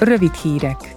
[0.00, 0.96] Rövid hírek.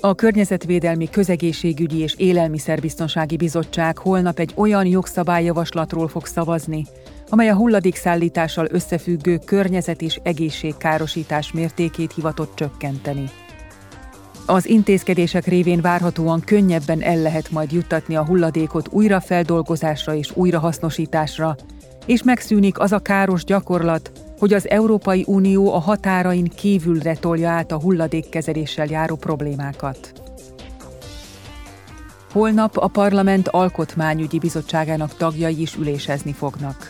[0.00, 6.86] A Környezetvédelmi Közegészségügyi és Élelmiszerbiztonsági Bizottság holnap egy olyan jogszabályjavaslatról fog szavazni,
[7.28, 13.30] amely a hulladékszállítással összefüggő környezet és egészségkárosítás mértékét hivatott csökkenteni.
[14.46, 21.56] Az intézkedések révén várhatóan könnyebben el lehet majd juttatni a hulladékot újrafeldolgozásra és újrahasznosításra,
[22.06, 27.72] és megszűnik az a káros gyakorlat, hogy az Európai Unió a határain kívülre tolja át
[27.72, 30.12] a hulladékkezeléssel járó problémákat.
[32.32, 36.88] Holnap a Parlament Alkotmányügyi Bizottságának tagjai is ülésezni fognak.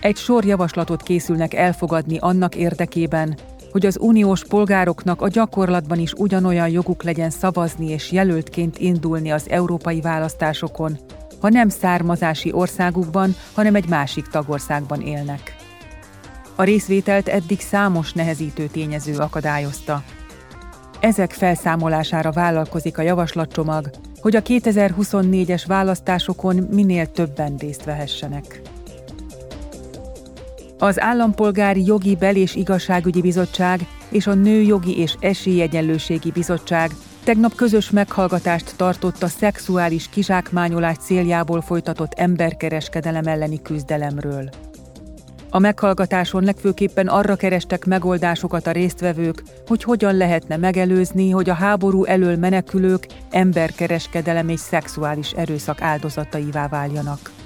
[0.00, 3.38] Egy sor javaslatot készülnek elfogadni annak érdekében,
[3.72, 9.46] hogy az uniós polgároknak a gyakorlatban is ugyanolyan joguk legyen szavazni és jelöltként indulni az
[9.48, 10.98] európai választásokon,
[11.40, 15.57] ha nem származási országukban, hanem egy másik tagországban élnek.
[16.60, 20.02] A részvételt eddig számos nehezítő tényező akadályozta.
[21.00, 28.60] Ezek felszámolására vállalkozik a javaslatcsomag, hogy a 2024-es választásokon minél többen részt vehessenek.
[30.78, 36.90] Az Állampolgári Jogi Bel- és Igazságügyi Bizottság és a Nőjogi és Esélyegyenlőségi Bizottság
[37.24, 44.50] tegnap közös meghallgatást tartott a szexuális kizsákmányolás céljából folytatott emberkereskedelem elleni küzdelemről.
[45.50, 52.04] A meghallgatáson legfőképpen arra kerestek megoldásokat a résztvevők, hogy hogyan lehetne megelőzni, hogy a háború
[52.04, 57.37] elől menekülők emberkereskedelem és szexuális erőszak áldozataivá váljanak.